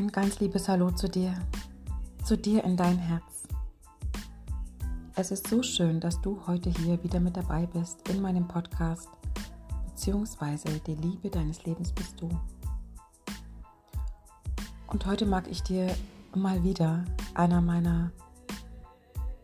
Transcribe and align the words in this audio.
Ein 0.00 0.10
ganz 0.10 0.40
liebes 0.40 0.66
Hallo 0.66 0.90
zu 0.90 1.10
dir, 1.10 1.34
zu 2.24 2.34
dir 2.34 2.64
in 2.64 2.74
dein 2.74 2.96
Herz. 2.96 3.46
Es 5.14 5.30
ist 5.30 5.46
so 5.48 5.62
schön, 5.62 6.00
dass 6.00 6.18
du 6.22 6.40
heute 6.46 6.70
hier 6.70 7.04
wieder 7.04 7.20
mit 7.20 7.36
dabei 7.36 7.66
bist 7.66 8.08
in 8.08 8.22
meinem 8.22 8.48
Podcast, 8.48 9.10
beziehungsweise 9.84 10.68
die 10.86 10.94
Liebe 10.94 11.28
deines 11.28 11.66
Lebens 11.66 11.92
bist 11.92 12.18
du. 12.18 12.30
Und 14.86 15.04
heute 15.04 15.26
mag 15.26 15.46
ich 15.50 15.62
dir 15.62 15.94
mal 16.34 16.64
wieder 16.64 17.04
einer 17.34 17.60
meiner 17.60 18.10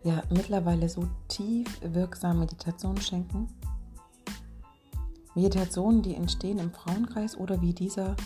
ja 0.04 0.22
mittlerweile 0.30 0.88
so 0.88 1.06
tief 1.28 1.68
wirksamen 1.82 2.40
Meditationen 2.40 3.02
schenken. 3.02 3.48
Meditationen, 5.34 6.00
die 6.00 6.14
entstehen 6.14 6.58
im 6.58 6.72
Frauenkreis 6.72 7.36
oder 7.36 7.60
wie 7.60 7.74
dieser 7.74 8.16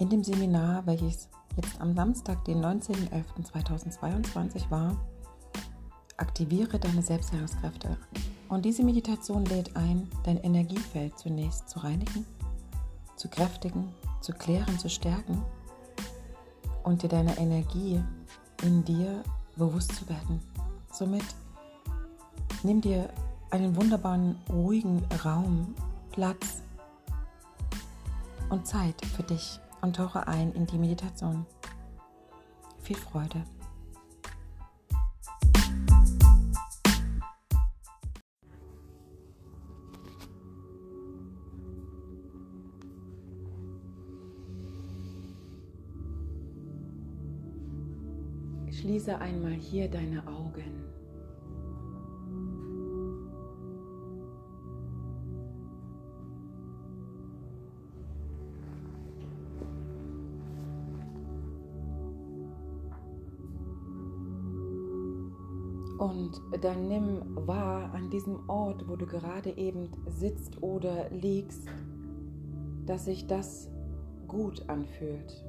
in 0.00 0.08
dem 0.08 0.24
Seminar, 0.24 0.84
welches 0.86 1.28
jetzt 1.56 1.78
am 1.78 1.94
Samstag, 1.94 2.42
den 2.46 2.64
19.11.2022 2.64 4.70
war, 4.70 4.96
aktiviere 6.16 6.78
deine 6.78 7.02
Selbstheilungskräfte. 7.02 7.98
Und 8.48 8.64
diese 8.64 8.82
Meditation 8.82 9.44
lädt 9.44 9.76
ein, 9.76 10.08
dein 10.24 10.38
Energiefeld 10.38 11.18
zunächst 11.18 11.68
zu 11.68 11.80
reinigen, 11.80 12.24
zu 13.16 13.28
kräftigen, 13.28 13.92
zu 14.22 14.32
klären, 14.32 14.78
zu 14.78 14.88
stärken 14.88 15.42
und 16.82 17.02
dir 17.02 17.10
deine 17.10 17.36
Energie 17.36 18.02
in 18.62 18.82
dir 18.84 19.22
bewusst 19.56 19.94
zu 19.94 20.08
werden. 20.08 20.40
Somit 20.90 21.24
nimm 22.62 22.80
dir 22.80 23.10
einen 23.50 23.76
wunderbaren, 23.76 24.38
ruhigen 24.48 25.04
Raum, 25.24 25.74
Platz 26.10 26.62
und 28.48 28.66
Zeit 28.66 28.94
für 29.14 29.24
dich 29.24 29.60
und 29.82 29.96
tauche 29.96 30.26
ein 30.26 30.52
in 30.52 30.66
die 30.66 30.78
Meditation. 30.78 31.46
Viel 32.82 32.96
Freude. 32.96 33.44
Schließe 48.70 49.18
einmal 49.18 49.52
hier 49.52 49.90
deine 49.90 50.26
Augen. 50.26 50.84
Und 66.52 66.62
dann 66.62 66.88
nimm 66.88 67.46
wahr 67.46 67.92
an 67.94 68.10
diesem 68.10 68.48
Ort, 68.48 68.88
wo 68.88 68.96
du 68.96 69.06
gerade 69.06 69.56
eben 69.56 69.88
sitzt 70.06 70.62
oder 70.62 71.10
liegst, 71.10 71.66
dass 72.86 73.06
sich 73.06 73.26
das 73.26 73.70
gut 74.28 74.68
anfühlt. 74.68 75.44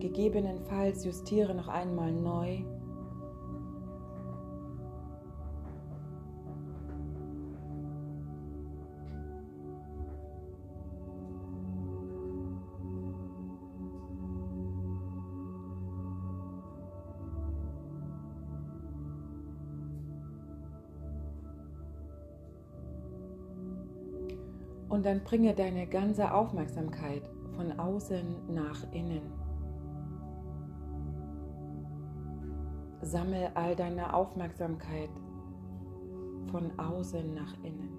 Gegebenenfalls 0.00 1.04
justiere 1.04 1.54
noch 1.54 1.68
einmal 1.68 2.12
neu 2.12 2.62
Und 24.88 25.04
dann 25.04 25.22
bringe 25.22 25.54
deine 25.54 25.86
ganze 25.86 26.32
Aufmerksamkeit 26.32 27.22
von 27.56 27.78
außen 27.78 28.54
nach 28.54 28.90
innen. 28.92 29.32
Sammle 33.02 33.54
all 33.54 33.76
deine 33.76 34.14
Aufmerksamkeit 34.14 35.10
von 36.50 36.78
außen 36.78 37.34
nach 37.34 37.54
innen. 37.62 37.98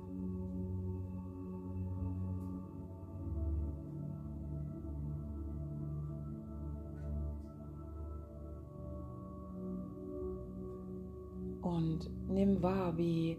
Und 11.62 12.10
nimm 12.28 12.62
wahr, 12.64 12.98
wie 12.98 13.38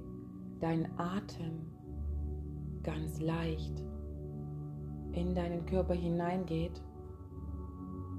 dein 0.60 0.88
Atem 0.98 1.79
ganz 2.82 3.20
leicht 3.20 3.82
in 5.12 5.34
deinen 5.34 5.66
Körper 5.66 5.94
hineingeht 5.94 6.82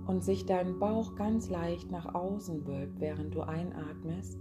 und 0.07 0.23
sich 0.23 0.45
dein 0.45 0.79
Bauch 0.79 1.15
ganz 1.15 1.49
leicht 1.49 1.91
nach 1.91 2.13
außen 2.13 2.65
wölbt, 2.67 2.99
während 2.99 3.33
du 3.33 3.41
einatmest. 3.41 4.39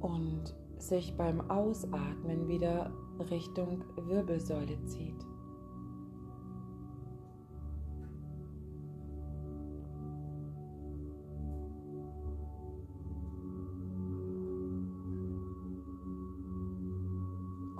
Und 0.00 0.54
sich 0.78 1.16
beim 1.16 1.40
Ausatmen 1.50 2.48
wieder 2.48 2.92
Richtung 3.30 3.84
Wirbelsäule 3.96 4.82
zieht. 4.84 5.35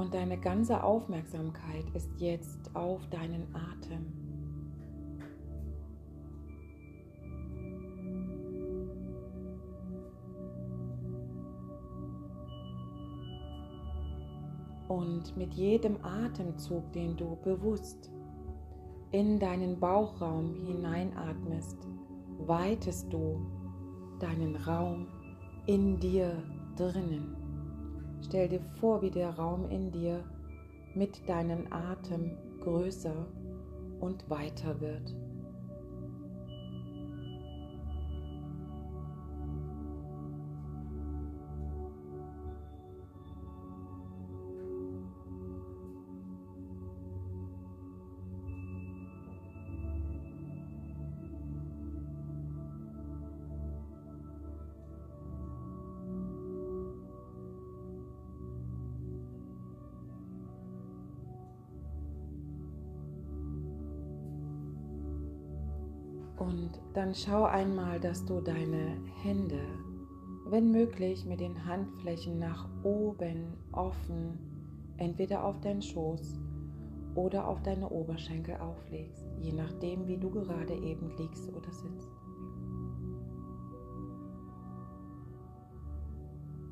Und 0.07 0.15
deine 0.15 0.39
ganze 0.39 0.85
Aufmerksamkeit 0.85 1.85
ist 1.93 2.09
jetzt 2.19 2.71
auf 2.77 3.05
deinen 3.09 3.45
Atem. 3.53 4.07
Und 14.87 15.37
mit 15.37 15.55
jedem 15.55 15.97
Atemzug, 16.05 16.93
den 16.93 17.17
du 17.17 17.37
bewusst 17.43 18.13
in 19.11 19.41
deinen 19.41 19.81
Bauchraum 19.81 20.55
hineinatmest, 20.67 21.79
weitest 22.47 23.13
du 23.13 23.45
deinen 24.21 24.55
Raum 24.55 25.09
in 25.67 25.99
dir 25.99 26.45
drinnen. 26.77 27.46
Stell 28.27 28.49
dir 28.49 28.61
vor, 28.81 29.03
wie 29.03 29.11
der 29.11 29.31
Raum 29.31 29.71
in 29.71 29.93
dir 29.93 30.25
mit 30.97 31.29
deinem 31.29 31.73
Atem 31.73 32.33
größer 32.61 33.25
und 34.01 34.29
weiter 34.29 34.81
wird. 34.81 35.15
Und 66.47 66.71
dann 66.95 67.13
schau 67.13 67.43
einmal, 67.43 67.99
dass 67.99 68.25
du 68.25 68.41
deine 68.41 68.99
Hände, 69.23 69.59
wenn 70.49 70.71
möglich, 70.71 71.27
mit 71.27 71.41
den 71.41 71.67
Handflächen 71.67 72.39
nach 72.39 72.69
oben 72.85 73.55
offen, 73.73 74.39
entweder 74.97 75.45
auf 75.45 75.61
deinen 75.61 75.83
Schoß 75.83 76.39
oder 77.17 77.49
auf 77.49 77.63
deine 77.63 77.89
Oberschenkel 77.89 78.57
auflegst, 78.59 79.27
je 79.41 79.53
nachdem, 79.53 80.07
wie 80.07 80.19
du 80.19 80.31
gerade 80.31 80.75
eben 80.75 81.11
liegst 81.19 81.53
oder 81.53 81.73
sitzt. 81.73 82.11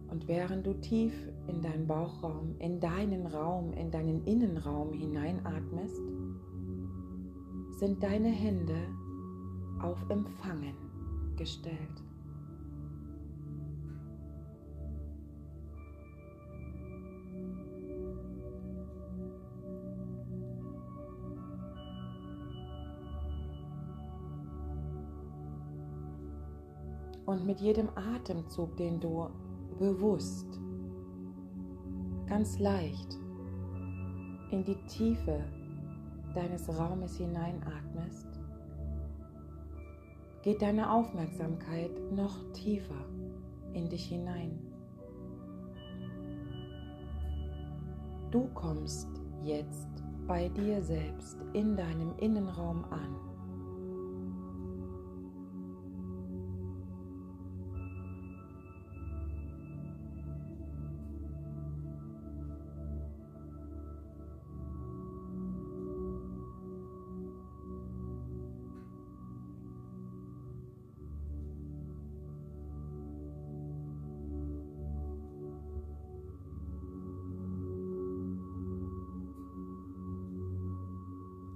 Und 0.09 0.29
während 0.29 0.65
du 0.65 0.75
tief 0.75 1.13
in 1.49 1.61
deinen 1.63 1.89
Bauchraum, 1.89 2.55
in 2.61 2.79
deinen 2.79 3.27
Raum, 3.27 3.73
in 3.73 3.91
deinen 3.91 4.25
Innenraum 4.25 4.93
hineinatmest, 4.93 6.01
sind 7.81 8.01
deine 8.05 8.29
Hände 8.29 8.77
auf 9.85 9.99
Empfangen 10.09 10.75
gestellt. 11.37 11.77
Und 27.27 27.47
mit 27.47 27.61
jedem 27.61 27.89
Atemzug, 27.95 28.77
den 28.77 29.01
du 29.01 29.29
bewusst, 29.79 30.47
ganz 32.27 32.59
leicht 32.59 33.19
in 34.51 34.65
die 34.65 34.77
Tiefe 34.87 35.45
deines 36.35 36.69
Raumes 36.69 37.17
hineinatmest, 37.17 38.34
geht 40.45 40.61
deine 40.61 40.93
Aufmerksamkeit 40.93 41.91
noch 42.13 42.37
tiefer 42.53 43.03
in 43.73 43.89
dich 43.89 44.05
hinein. 44.05 44.61
Du 48.31 48.47
kommst 48.53 49.09
jetzt 49.43 49.89
bei 50.27 50.51
dir 50.51 50.83
selbst 50.83 51.39
in 51.55 51.75
deinem 51.79 52.13
Innenraum 52.19 52.85
an. 52.91 53.34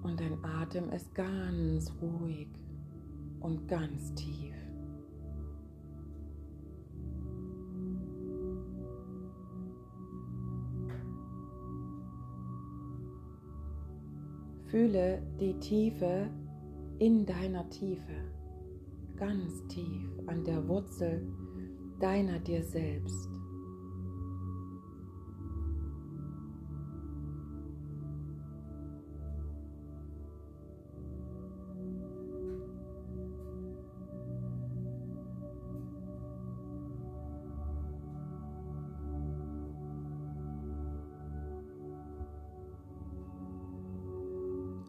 Und 0.09 0.19
dein 0.19 0.43
Atem 0.43 0.91
ist 0.91 1.15
ganz 1.15 1.93
ruhig 2.01 2.49
und 3.41 3.69
ganz 3.69 4.15
tief. 4.15 4.55
Fühle 14.65 15.23
die 15.39 15.59
Tiefe 15.61 16.31
in 16.99 17.27
deiner 17.27 17.69
Tiefe, 17.69 18.01
ganz 19.17 19.67
tief 19.69 20.11
an 20.27 20.43
der 20.43 20.67
Wurzel 20.69 21.23
deiner 22.01 22.39
dir 22.39 22.63
selbst. 22.63 23.38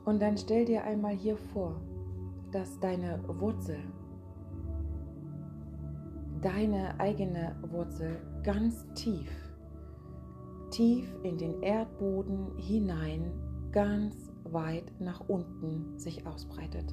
Und 0.10 0.24
dann 0.24 0.40
stell 0.40 0.66
dir 0.66 0.84
einmal 0.86 1.14
hier 1.14 1.38
vor, 1.38 1.80
dass 2.52 2.80
deine 2.80 3.20
Wurzel, 3.28 3.78
deine 6.42 7.00
eigene 7.00 7.56
Wurzel 7.70 8.20
ganz 8.42 8.88
tief, 8.96 9.30
tief 10.72 11.16
in 11.22 11.38
den 11.38 11.62
Erdboden 11.62 12.58
hinein, 12.58 13.32
ganz 13.72 14.32
weit 14.46 14.92
nach 15.00 15.30
unten 15.30 16.00
sich 16.00 16.26
ausbreitet. 16.26 16.92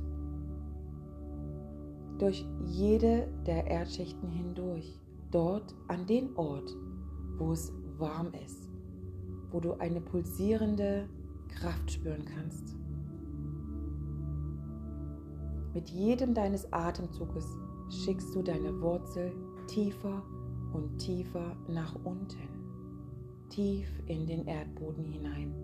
Durch 2.18 2.46
jede 2.66 3.28
der 3.46 3.66
Erdschichten 3.66 4.28
hindurch, 4.28 5.00
dort 5.30 5.74
an 5.88 6.04
den 6.06 6.36
Ort, 6.36 6.70
wo 7.38 7.52
es 7.52 7.72
warm 7.96 8.34
ist, 8.44 8.68
wo 9.52 9.60
du 9.60 9.72
eine 9.72 10.02
pulsierende 10.02 11.08
Kraft 11.48 11.92
spüren 11.92 12.26
kannst. 12.26 12.76
Mit 15.76 15.90
jedem 15.90 16.32
deines 16.32 16.72
Atemzuges 16.72 17.58
schickst 17.90 18.34
du 18.34 18.42
deine 18.42 18.80
Wurzel 18.80 19.30
tiefer 19.66 20.22
und 20.72 20.96
tiefer 20.96 21.54
nach 21.68 21.94
unten, 22.02 22.48
tief 23.50 23.86
in 24.06 24.26
den 24.26 24.46
Erdboden 24.46 25.04
hinein. 25.04 25.54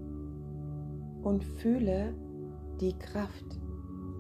Und 1.23 1.43
fühle 1.43 2.14
die 2.79 2.93
Kraft, 2.99 3.59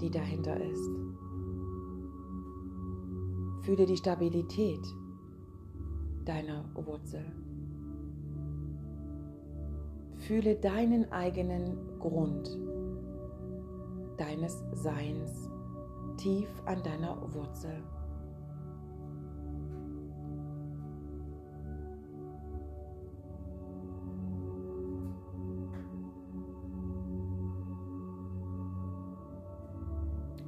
die 0.00 0.10
dahinter 0.10 0.58
ist. 0.58 0.88
Fühle 3.60 3.84
die 3.84 3.98
Stabilität 3.98 4.86
deiner 6.24 6.64
Wurzel. 6.74 7.26
Fühle 10.14 10.54
deinen 10.54 11.12
eigenen 11.12 11.76
Grund 11.98 12.58
deines 14.16 14.64
Seins 14.72 15.51
tief 16.22 16.48
an 16.66 16.80
deiner 16.84 17.16
Wurzel. 17.34 17.82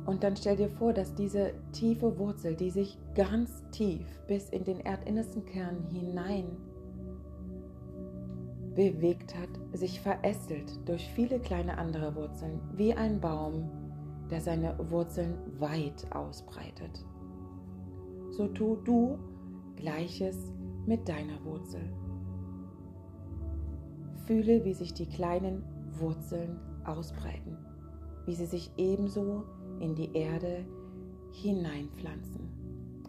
Und 0.07 0.23
dann 0.23 0.37
stell 0.37 0.57
dir 0.57 0.69
vor, 0.69 0.93
dass 0.93 1.15
diese 1.15 1.55
tiefe 1.73 2.19
Wurzel, 2.19 2.55
die 2.55 2.71
sich 2.71 2.99
ganz 3.15 3.65
tief 3.73 4.07
bis 4.29 4.51
in 4.51 4.63
den 4.63 4.79
erdinnersten 4.81 5.45
Kern 5.45 5.83
hinein 5.91 6.57
bewegt 8.75 9.35
hat, 9.35 9.49
sich 9.73 10.01
verästelt 10.01 10.87
durch 10.87 11.09
viele 11.15 11.41
kleine 11.41 11.79
andere 11.79 12.15
Wurzeln, 12.15 12.61
wie 12.75 12.93
ein 12.93 13.21
Baum, 13.21 13.84
der 14.31 14.41
seine 14.41 14.77
Wurzeln 14.91 15.35
weit 15.59 16.07
ausbreitet. 16.15 17.05
So 18.31 18.49
tu 18.49 18.77
du 18.77 19.19
Gleiches 19.77 20.53
mit 20.87 21.09
deiner 21.09 21.45
Wurzel. 21.45 21.93
Fühle, 24.27 24.65
wie 24.65 24.75
sich 24.75 24.95
die 24.95 25.07
kleinen 25.07 25.63
Wurzeln 25.99 26.59
ausbreiten, 26.85 27.59
wie 28.25 28.35
sie 28.35 28.47
sich 28.47 28.71
ebenso 28.77 29.45
in 29.81 29.95
die 29.95 30.13
Erde 30.15 30.65
hineinpflanzen 31.33 32.49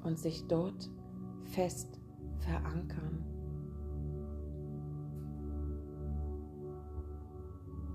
und 0.04 0.20
sich 0.20 0.46
dort 0.48 0.90
fest 1.44 2.00
verankern. 2.40 3.24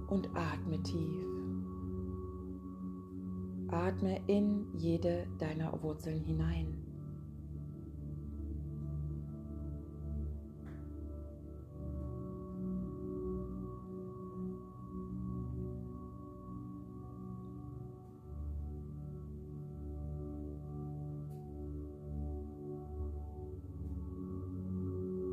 Und 0.08 0.28
atme 0.34 0.82
tief. 0.82 1.39
Atme 3.72 4.20
in 4.26 4.66
jede 4.76 5.26
deiner 5.38 5.82
Wurzeln 5.82 6.22
hinein. 6.24 6.90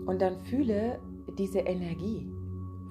Und 0.08 0.22
dann 0.22 0.40
fühle 0.40 1.00
diese 1.38 1.60
Energie, 1.60 2.28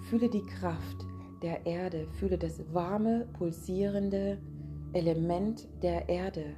fühle 0.09 0.29
die 0.29 0.45
Kraft 0.45 1.07
der 1.43 1.67
Erde, 1.67 2.07
fühle 2.19 2.39
das 2.39 2.63
warme, 2.73 3.27
pulsierende, 3.33 4.39
Element 4.93 5.69
der 5.83 6.09
Erde. 6.09 6.55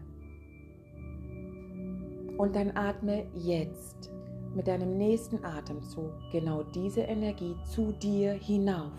Und 2.37 2.55
dann 2.55 2.71
atme 2.77 3.27
jetzt 3.35 4.13
mit 4.55 4.69
deinem 4.69 4.97
nächsten 4.97 5.45
Atemzug 5.45 6.13
genau 6.33 6.63
diese 6.63 7.03
Energie 7.03 7.55
zu 7.65 7.93
dir 7.93 8.33
hinauf. 8.33 8.93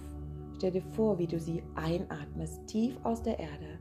Stell 0.58 0.72
dir 0.72 0.82
vor, 0.82 1.18
wie 1.18 1.28
du 1.28 1.40
sie 1.40 1.64
einatmest, 1.76 2.68
tief 2.68 2.98
aus 3.04 3.24
der 3.24 3.40
Erde 3.40 3.80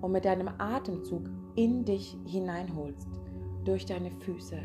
und 0.00 0.12
mit 0.12 0.24
deinem 0.24 0.48
Atemzug 0.58 1.22
in 1.56 1.84
dich 1.84 2.16
hineinholst, 2.26 3.08
durch 3.64 3.86
deine 3.86 4.10
Füße, 4.10 4.58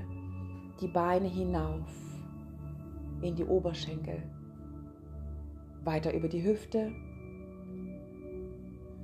die 0.82 0.88
Beine 0.88 1.28
hinauf, 1.28 1.90
in 3.22 3.36
die 3.36 3.46
Oberschenkel, 3.46 4.22
weiter 5.84 6.14
über 6.14 6.28
die 6.28 6.44
Hüfte, 6.44 6.92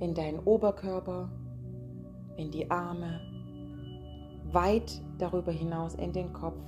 in 0.00 0.14
deinen 0.14 0.40
Oberkörper, 0.40 1.30
in 2.36 2.50
die 2.50 2.70
Arme, 2.70 3.20
weit 4.52 5.02
darüber 5.18 5.52
hinaus 5.52 5.94
in 5.94 6.12
den 6.12 6.32
Kopf. 6.32 6.60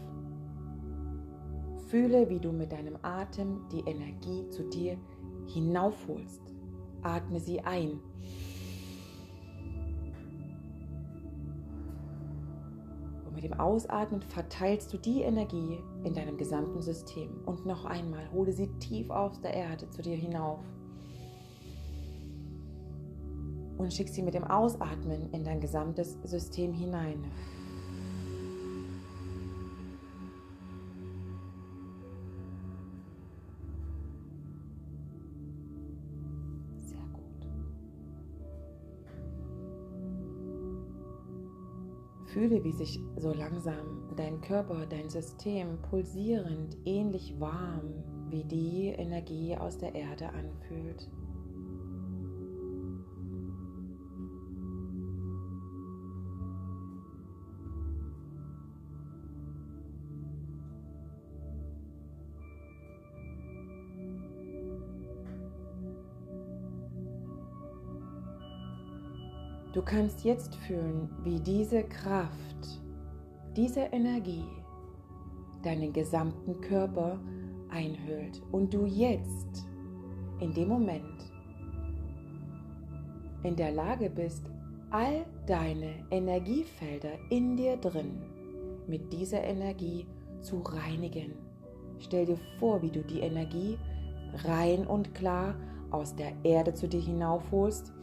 Fühle, 1.88 2.28
wie 2.28 2.38
du 2.38 2.52
mit 2.52 2.72
deinem 2.72 2.98
Atem 3.02 3.60
die 3.72 3.80
Energie 3.80 4.48
zu 4.50 4.62
dir 4.64 4.98
hinaufholst. 5.46 6.42
Atme 7.02 7.40
sie 7.40 7.60
ein. 7.60 8.00
Und 13.24 13.34
mit 13.34 13.44
dem 13.44 13.54
Ausatmen 13.54 14.20
verteilst 14.20 14.92
du 14.92 14.98
die 14.98 15.22
Energie 15.22 15.78
in 16.04 16.12
deinem 16.12 16.36
gesamten 16.36 16.82
System. 16.82 17.30
Und 17.46 17.64
noch 17.64 17.84
einmal, 17.84 18.30
hole 18.32 18.52
sie 18.52 18.66
tief 18.80 19.08
aus 19.10 19.40
der 19.40 19.54
Erde 19.54 19.88
zu 19.88 20.02
dir 20.02 20.16
hinauf. 20.16 20.60
Und 23.78 23.94
schick 23.94 24.08
sie 24.08 24.22
mit 24.22 24.34
dem 24.34 24.44
Ausatmen 24.44 25.32
in 25.32 25.44
dein 25.44 25.60
gesamtes 25.60 26.18
System 26.24 26.72
hinein. 26.72 27.24
Fühle, 42.38 42.62
wie 42.62 42.72
sich 42.72 43.00
so 43.16 43.32
langsam 43.32 44.14
dein 44.16 44.40
Körper, 44.40 44.86
dein 44.86 45.08
System 45.08 45.80
pulsierend, 45.90 46.76
ähnlich 46.84 47.34
warm 47.40 48.04
wie 48.28 48.44
die 48.44 48.88
Energie 48.88 49.56
aus 49.56 49.78
der 49.78 49.94
Erde 49.94 50.28
anfühlt. 50.28 51.08
Kannst 69.88 70.22
jetzt 70.22 70.54
fühlen, 70.54 71.08
wie 71.24 71.40
diese 71.40 71.82
Kraft, 71.82 72.82
diese 73.56 73.80
Energie 73.80 74.44
deinen 75.64 75.94
gesamten 75.94 76.60
Körper 76.60 77.18
einhüllt 77.70 78.42
und 78.52 78.72
du 78.72 78.84
jetzt 78.84 79.66
in 80.40 80.52
dem 80.52 80.68
Moment 80.68 81.32
in 83.42 83.56
der 83.56 83.72
Lage 83.72 84.10
bist, 84.10 84.44
all 84.90 85.24
deine 85.46 85.94
Energiefelder 86.10 87.12
in 87.30 87.56
dir 87.56 87.78
drin 87.78 88.22
mit 88.86 89.10
dieser 89.10 89.42
Energie 89.42 90.06
zu 90.42 90.60
reinigen. 90.60 91.32
Stell 91.98 92.26
dir 92.26 92.38
vor, 92.58 92.82
wie 92.82 92.90
du 92.90 93.02
die 93.02 93.20
Energie 93.20 93.78
rein 94.44 94.86
und 94.86 95.14
klar 95.14 95.54
aus 95.90 96.14
der 96.14 96.32
Erde 96.42 96.74
zu 96.74 96.86
dir 96.88 97.00
hinaufholst 97.00 97.94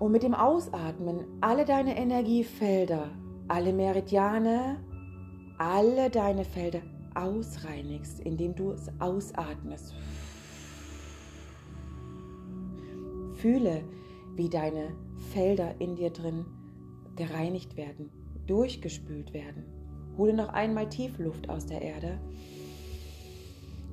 und 0.00 0.12
mit 0.12 0.22
dem 0.22 0.34
Ausatmen 0.34 1.26
alle 1.40 1.64
deine 1.64 1.96
Energiefelder, 1.96 3.10
alle 3.48 3.72
Meridiane, 3.72 4.82
alle 5.58 6.08
deine 6.08 6.44
Felder 6.44 6.80
ausreinigst, 7.14 8.18
indem 8.20 8.54
du 8.54 8.72
es 8.72 8.90
ausatmest. 8.98 9.94
Fühle, 13.34 13.84
wie 14.36 14.48
deine 14.48 14.96
Felder 15.32 15.74
in 15.80 15.96
dir 15.96 16.10
drin 16.10 16.46
gereinigt 17.16 17.76
werden, 17.76 18.10
durchgespült 18.46 19.34
werden. 19.34 19.64
Hole 20.16 20.32
noch 20.32 20.48
einmal 20.48 20.88
tief 20.88 21.18
Luft 21.18 21.50
aus 21.50 21.66
der 21.66 21.82
Erde. 21.82 22.18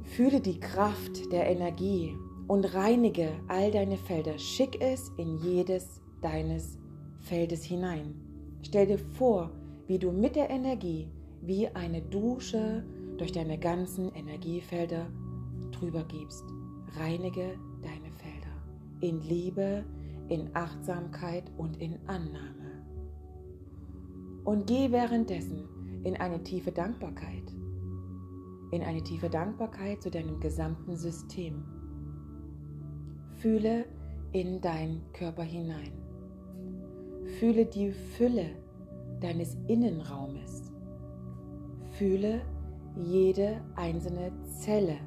Fühle 0.03 0.39
die 0.39 0.59
Kraft 0.59 1.31
der 1.33 1.47
Energie 1.47 2.15
und 2.47 2.73
reinige 2.73 3.31
all 3.47 3.71
deine 3.71 3.97
Felder. 3.97 4.37
Schick 4.37 4.81
es 4.81 5.11
in 5.17 5.37
jedes 5.37 6.01
deines 6.21 6.77
Feldes 7.19 7.63
hinein. 7.63 8.15
Stell 8.61 8.87
dir 8.87 8.97
vor, 8.97 9.51
wie 9.87 9.99
du 9.99 10.11
mit 10.11 10.35
der 10.35 10.49
Energie 10.49 11.09
wie 11.41 11.67
eine 11.67 12.01
Dusche 12.01 12.83
durch 13.17 13.31
deine 13.31 13.57
ganzen 13.57 14.11
Energiefelder 14.13 15.07
drüber 15.71 16.03
gibst. 16.05 16.43
Reinige 16.97 17.57
deine 17.81 18.11
Felder 18.11 18.37
in 19.01 19.21
Liebe, 19.21 19.85
in 20.29 20.49
Achtsamkeit 20.55 21.51
und 21.57 21.77
in 21.77 21.97
Annahme. 22.07 22.83
Und 24.43 24.67
geh 24.67 24.91
währenddessen 24.91 25.67
in 26.03 26.15
eine 26.15 26.41
tiefe 26.43 26.71
Dankbarkeit, 26.71 27.53
in 28.71 28.81
eine 28.81 29.03
tiefe 29.03 29.29
Dankbarkeit 29.29 30.01
zu 30.01 30.09
deinem 30.09 30.39
gesamten 30.39 30.95
System. 30.95 31.63
Fühle 33.37 33.85
in 34.31 34.61
dein 34.61 35.01
Körper 35.13 35.43
hinein. 35.43 35.91
Fühle 37.39 37.65
die 37.65 37.91
Fülle 37.91 38.49
deines 39.19 39.55
Innenraumes. 39.67 40.71
Fühle 41.91 42.41
jede 42.95 43.61
einzelne 43.75 44.31
Zelle 44.45 44.97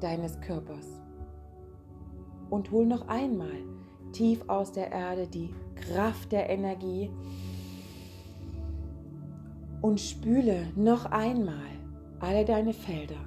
deines 0.00 0.40
Körpers. 0.40 0.86
Und 2.48 2.70
hol 2.70 2.86
noch 2.86 3.08
einmal 3.08 3.64
tief 4.12 4.42
aus 4.48 4.70
der 4.70 4.92
Erde 4.92 5.26
die 5.26 5.50
Kraft 5.74 6.30
der 6.30 6.48
Energie 6.48 7.10
und 9.82 10.00
spüle 10.00 10.68
noch 10.76 11.06
einmal 11.06 11.70
alle 12.20 12.44
deine 12.44 12.72
Felder 12.72 13.20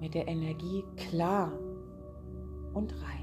mit 0.00 0.14
der 0.14 0.28
Energie 0.28 0.82
klar 0.96 1.52
und 2.74 2.92
rein. 3.02 3.15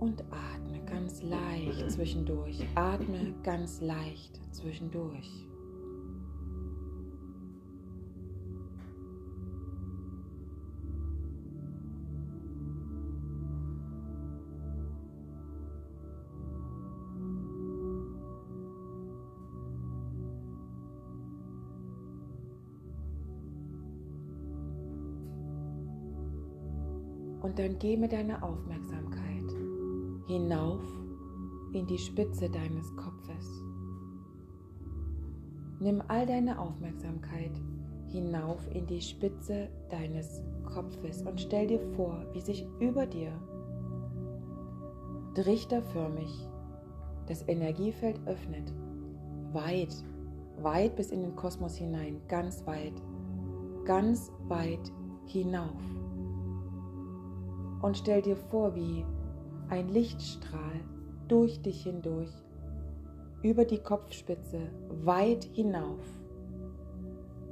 Und 0.00 0.22
atme 0.30 0.80
ganz 0.86 1.22
leicht 1.22 1.90
zwischendurch. 1.90 2.64
Atme 2.74 3.34
ganz 3.42 3.80
leicht 3.80 4.40
zwischendurch. 4.52 5.48
Und 27.40 27.58
dann 27.58 27.78
geh 27.78 27.96
mit 27.96 28.12
deiner 28.12 28.42
Aufmerksamkeit 28.42 29.17
hinauf 30.28 30.82
in 31.72 31.86
die 31.86 31.96
Spitze 31.96 32.50
deines 32.50 32.94
Kopfes. 32.96 33.64
Nimm 35.80 36.02
all 36.08 36.26
deine 36.26 36.58
Aufmerksamkeit 36.58 37.52
hinauf 38.08 38.60
in 38.74 38.86
die 38.86 39.00
Spitze 39.00 39.68
deines 39.88 40.42
Kopfes 40.66 41.22
und 41.22 41.40
stell 41.40 41.66
dir 41.66 41.80
vor, 41.96 42.26
wie 42.34 42.40
sich 42.40 42.66
über 42.78 43.06
dir 43.06 43.32
trichterförmig 45.34 46.46
das 47.26 47.48
Energiefeld 47.48 48.20
öffnet, 48.26 48.70
weit, 49.52 49.94
weit 50.60 50.94
bis 50.96 51.10
in 51.10 51.22
den 51.22 51.36
Kosmos 51.36 51.76
hinein, 51.76 52.20
ganz 52.28 52.66
weit, 52.66 53.00
ganz 53.86 54.30
weit 54.48 54.92
hinauf. 55.24 55.80
Und 57.80 57.96
stell 57.96 58.20
dir 58.20 58.36
vor, 58.36 58.74
wie 58.74 59.06
ein 59.68 59.88
Lichtstrahl 59.88 60.80
durch 61.28 61.60
dich 61.60 61.82
hindurch, 61.82 62.32
über 63.42 63.64
die 63.64 63.78
Kopfspitze 63.78 64.60
weit 65.04 65.44
hinauf, 65.52 66.04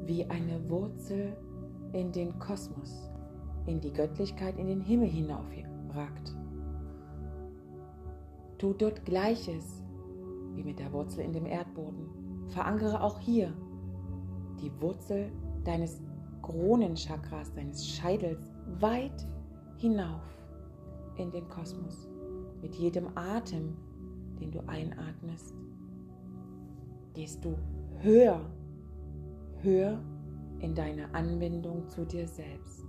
wie 0.05 0.25
eine 0.25 0.69
Wurzel 0.69 1.37
in 1.93 2.13
den 2.13 2.39
Kosmos, 2.39 3.11
in 3.67 3.81
die 3.81 3.93
Göttlichkeit, 3.93 4.59
in 4.59 4.67
den 4.67 4.81
Himmel 4.81 5.09
hinauf 5.09 5.47
ragt. 5.91 6.35
Tu 8.59 8.73
dort 8.73 9.05
Gleiches 9.05 9.83
wie 10.55 10.65
mit 10.65 10.79
der 10.79 10.93
Wurzel 10.93 11.21
in 11.21 11.33
dem 11.33 11.47
Erdboden. 11.47 12.09
Verankere 12.49 13.03
auch 13.03 13.21
hier 13.21 13.53
die 14.61 14.73
Wurzel 14.81 15.31
deines 15.65 16.01
Kronenchakras, 16.43 17.53
deines 17.53 17.87
Scheidels 17.87 18.51
weit 18.81 19.27
hinauf 19.77 20.36
in 21.19 21.31
den 21.31 21.49
Kosmos. 21.49 22.09
Mit 22.63 22.75
jedem 22.75 23.09
Atem, 23.17 23.77
den 24.41 24.51
du 24.51 24.61
einatmest, 24.67 25.55
gehst 27.15 27.45
du 27.45 27.57
höher, 28.01 28.41
höher 29.63 29.99
in 30.61 30.75
deine 30.75 31.13
Anbindung 31.15 31.89
zu 31.89 32.05
dir 32.05 32.27
selbst. 32.27 32.85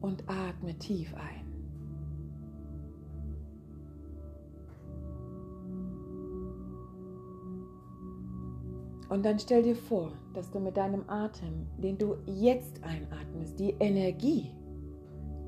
Und 0.00 0.22
atme 0.28 0.78
tief 0.78 1.12
ein. 1.14 1.47
Und 9.08 9.24
dann 9.24 9.38
stell 9.38 9.62
dir 9.62 9.76
vor, 9.76 10.12
dass 10.34 10.50
du 10.50 10.60
mit 10.60 10.76
deinem 10.76 11.08
Atem, 11.08 11.66
den 11.78 11.96
du 11.96 12.16
jetzt 12.26 12.82
einatmest, 12.84 13.58
die 13.58 13.74
Energie 13.80 14.50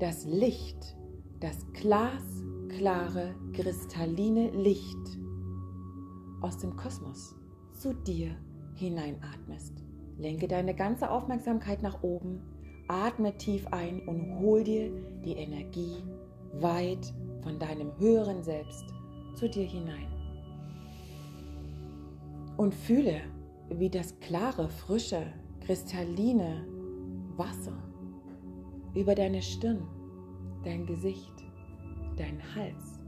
das 0.01 0.25
Licht, 0.25 0.97
das 1.39 1.63
glasklare, 1.73 3.35
kristalline 3.53 4.49
Licht 4.49 5.19
aus 6.41 6.57
dem 6.57 6.75
Kosmos 6.75 7.35
zu 7.73 7.93
dir 7.93 8.35
hineinatmest. 8.73 9.73
Lenke 10.17 10.47
deine 10.47 10.73
ganze 10.73 11.11
Aufmerksamkeit 11.11 11.83
nach 11.83 12.01
oben, 12.01 12.41
atme 12.87 13.37
tief 13.37 13.67
ein 13.67 14.07
und 14.07 14.39
hol 14.39 14.63
dir 14.63 14.91
die 15.23 15.33
Energie 15.33 16.03
weit 16.59 17.13
von 17.43 17.59
deinem 17.59 17.91
höheren 17.99 18.43
Selbst 18.43 18.85
zu 19.35 19.47
dir 19.47 19.65
hinein. 19.65 20.07
Und 22.57 22.73
fühle, 22.73 23.21
wie 23.79 23.89
das 23.89 24.19
klare, 24.19 24.69
frische, 24.69 25.25
kristalline 25.61 26.65
Wasser 27.37 27.77
über 28.93 29.15
deine 29.15 29.41
Stirn, 29.41 29.87
dein 30.63 30.85
Gesicht, 30.85 31.33
dein 32.17 32.41
Hals, 32.55 32.99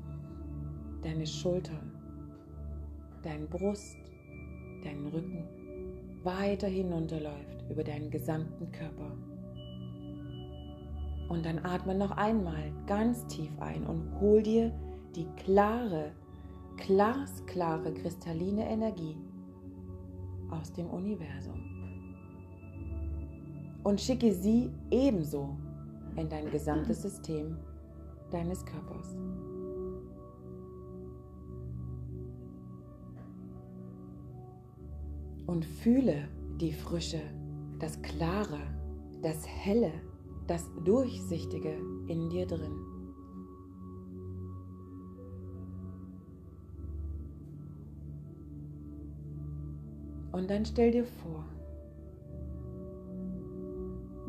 deine 1.01 1.27
Schultern, 1.27 1.91
dein 3.21 3.47
Brust, 3.49 3.97
deinen 4.83 5.07
Rücken 5.07 5.47
weiter 6.23 6.67
hinunterläuft 6.67 7.65
über 7.69 7.83
deinen 7.83 8.09
gesamten 8.09 8.71
Körper. 8.71 9.11
Und 11.29 11.45
dann 11.45 11.59
atme 11.65 11.95
noch 11.95 12.11
einmal 12.11 12.71
ganz 12.87 13.25
tief 13.27 13.51
ein 13.59 13.85
und 13.85 14.19
hol 14.19 14.41
dir 14.41 14.71
die 15.15 15.27
klare, 15.43 16.11
glasklare, 16.77 17.93
kristalline 17.93 18.69
Energie 18.69 19.17
aus 20.53 20.71
dem 20.71 20.89
Universum. 20.89 21.59
Und 23.83 23.99
schicke 23.99 24.31
sie 24.33 24.71
ebenso 24.91 25.57
in 26.15 26.29
dein 26.29 26.49
gesamtes 26.51 27.01
System 27.01 27.57
deines 28.31 28.65
Körpers. 28.65 29.15
Und 35.45 35.65
fühle 35.65 36.27
die 36.59 36.71
Frische, 36.71 37.21
das 37.79 38.01
Klare, 38.01 38.61
das 39.21 39.45
Helle, 39.45 39.91
das 40.47 40.69
Durchsichtige 40.85 41.75
in 42.07 42.29
dir 42.29 42.45
drin. 42.45 42.92
Und 50.33 50.49
dann 50.49 50.65
stell 50.65 50.91
dir 50.91 51.05
vor, 51.05 51.45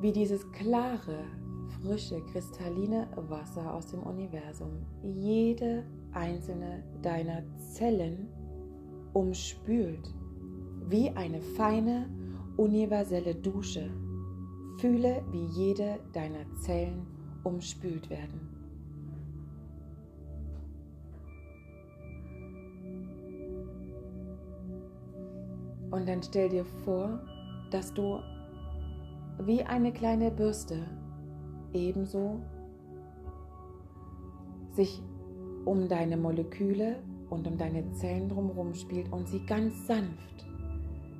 wie 0.00 0.12
dieses 0.12 0.48
klare, 0.52 1.24
frische, 1.80 2.20
kristalline 2.30 3.08
Wasser 3.16 3.74
aus 3.74 3.86
dem 3.86 4.02
Universum 4.02 4.84
jede 5.02 5.82
einzelne 6.12 6.84
deiner 7.00 7.42
Zellen 7.72 8.28
umspült, 9.14 10.14
wie 10.88 11.08
eine 11.10 11.40
feine, 11.40 12.10
universelle 12.58 13.34
Dusche. 13.34 13.90
Fühle, 14.78 15.22
wie 15.30 15.46
jede 15.58 16.00
deiner 16.12 16.44
Zellen 16.60 17.06
umspült 17.44 18.10
werden. 18.10 18.53
Und 25.94 26.08
dann 26.08 26.20
stell 26.24 26.48
dir 26.48 26.64
vor, 26.64 27.20
dass 27.70 27.94
du 27.94 28.18
wie 29.38 29.62
eine 29.62 29.92
kleine 29.92 30.32
Bürste 30.32 30.80
ebenso 31.72 32.40
sich 34.72 35.00
um 35.64 35.88
deine 35.88 36.16
Moleküle 36.16 36.96
und 37.30 37.46
um 37.46 37.56
deine 37.56 37.92
Zellen 37.92 38.28
drumherum 38.28 38.74
spielt 38.74 39.12
und 39.12 39.28
sie 39.28 39.46
ganz 39.46 39.86
sanft 39.86 40.44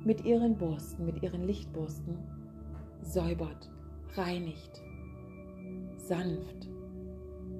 mit 0.03 0.25
ihren 0.25 0.57
Borsten, 0.57 1.05
mit 1.05 1.23
ihren 1.23 1.47
Lichtborsten 1.47 2.17
säubert, 3.01 3.71
reinigt, 4.15 4.83
sanft. 5.95 6.67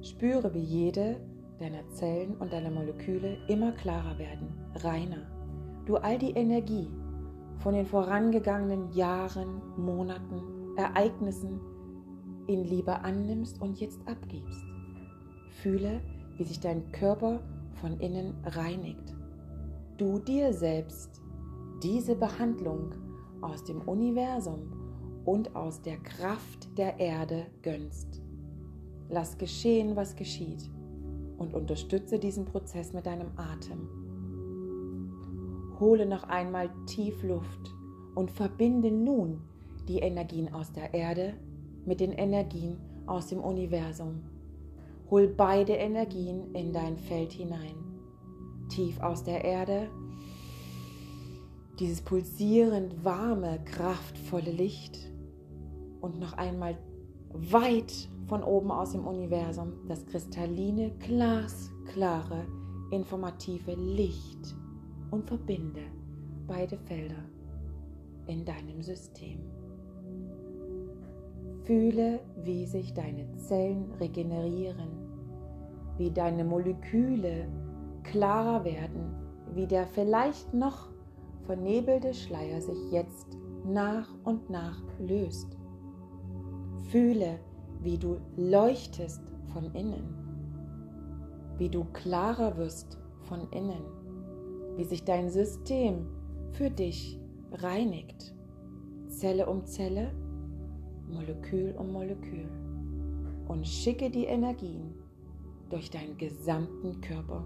Spüre, 0.01 0.53
wie 0.53 0.59
jede 0.59 1.21
deiner 1.59 1.87
Zellen 1.91 2.35
und 2.39 2.51
deiner 2.51 2.71
Moleküle 2.71 3.37
immer 3.47 3.71
klarer 3.71 4.19
werden, 4.19 4.49
reiner. 4.83 5.31
Du 5.85 5.95
all 5.95 6.17
die 6.17 6.31
Energie, 6.31 6.89
von 7.59 7.73
den 7.73 7.85
vorangegangenen 7.85 8.91
Jahren, 8.91 9.61
Monaten, 9.77 10.75
Ereignissen 10.77 11.59
in 12.47 12.63
Liebe 12.63 12.99
annimmst 12.99 13.61
und 13.61 13.79
jetzt 13.79 13.99
abgibst. 14.07 14.63
Fühle, 15.61 16.01
wie 16.37 16.43
sich 16.43 16.59
dein 16.59 16.91
Körper 16.91 17.41
von 17.73 17.99
innen 17.99 18.35
reinigt. 18.45 19.15
Du 19.97 20.19
dir 20.19 20.53
selbst 20.53 21.21
diese 21.81 22.15
Behandlung 22.15 22.93
aus 23.41 23.63
dem 23.63 23.81
Universum 23.81 24.71
und 25.25 25.55
aus 25.55 25.81
der 25.81 25.97
Kraft 25.97 26.77
der 26.77 26.99
Erde 26.99 27.45
gönnst. 27.61 28.21
Lass 29.09 29.37
geschehen, 29.37 29.95
was 29.95 30.15
geschieht 30.15 30.69
und 31.37 31.53
unterstütze 31.53 32.19
diesen 32.19 32.45
Prozess 32.45 32.93
mit 32.93 33.05
deinem 33.05 33.31
Atem. 33.35 34.04
Hole 35.79 36.05
noch 36.05 36.23
einmal 36.23 36.69
tief 36.85 37.21
Luft 37.23 37.73
und 38.15 38.31
verbinde 38.31 38.91
nun 38.91 39.41
die 39.87 39.99
Energien 39.99 40.53
aus 40.53 40.71
der 40.71 40.93
Erde 40.93 41.33
mit 41.85 41.99
den 41.99 42.11
Energien 42.11 42.77
aus 43.05 43.27
dem 43.27 43.39
Universum. 43.39 44.23
Hol 45.11 45.27
beide 45.27 45.73
Energien 45.73 46.53
in 46.55 46.73
dein 46.73 46.97
Feld 46.97 47.31
hinein. 47.31 47.75
Tief 48.69 48.99
aus 49.01 49.23
der 49.23 49.43
Erde 49.43 49.89
dieses 51.79 52.01
pulsierend 52.01 53.03
warme, 53.03 53.59
kraftvolle 53.65 54.51
Licht 54.51 55.11
und 56.01 56.19
noch 56.19 56.33
einmal 56.33 56.77
weit 57.33 58.09
von 58.27 58.43
oben 58.43 58.71
aus 58.71 58.91
dem 58.91 59.05
Universum 59.05 59.73
das 59.87 60.05
kristalline, 60.05 60.91
glasklare, 60.99 62.47
informative 62.91 63.73
Licht 63.73 64.55
und 65.11 65.27
verbinde 65.27 65.81
beide 66.47 66.77
Felder 66.77 67.23
in 68.27 68.45
deinem 68.45 68.81
System. 68.81 69.39
Fühle, 71.63 72.19
wie 72.43 72.65
sich 72.65 72.93
deine 72.93 73.31
Zellen 73.37 73.91
regenerieren, 73.99 74.89
wie 75.97 76.11
deine 76.11 76.43
Moleküle 76.43 77.47
klarer 78.03 78.63
werden, 78.65 79.15
wie 79.53 79.65
der 79.65 79.87
vielleicht 79.87 80.53
noch 80.53 80.89
vernebelte 81.43 82.13
Schleier 82.13 82.61
sich 82.61 82.91
jetzt 82.91 83.27
nach 83.65 84.07
und 84.23 84.49
nach 84.49 84.81
löst. 84.99 85.57
Fühle, 86.89 87.39
wie 87.81 87.97
du 87.97 88.17
leuchtest 88.35 89.21
von 89.53 89.73
innen, 89.73 90.03
wie 91.57 91.69
du 91.69 91.85
klarer 91.93 92.57
wirst 92.57 92.99
von 93.21 93.49
innen 93.51 93.94
wie 94.77 94.83
sich 94.83 95.03
dein 95.03 95.29
System 95.29 96.05
für 96.51 96.69
dich 96.69 97.19
reinigt. 97.51 98.33
Zelle 99.07 99.47
um 99.47 99.65
Zelle, 99.65 100.11
Molekül 101.09 101.75
um 101.77 101.91
Molekül. 101.91 102.49
Und 103.47 103.67
schicke 103.67 104.09
die 104.09 104.25
Energien 104.25 104.93
durch 105.69 105.89
deinen 105.89 106.17
gesamten 106.17 106.99
Körper. 107.01 107.43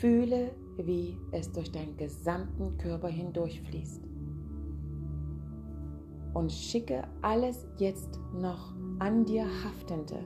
Fühle, 0.00 0.50
wie 0.76 1.16
es 1.32 1.50
durch 1.52 1.70
deinen 1.72 1.96
gesamten 1.96 2.76
Körper 2.78 3.08
hindurchfließt. 3.08 4.02
Und 6.34 6.52
schicke 6.52 7.02
alles 7.22 7.66
jetzt 7.78 8.20
noch 8.34 8.74
an 8.98 9.24
dir 9.24 9.46
haftende, 9.64 10.24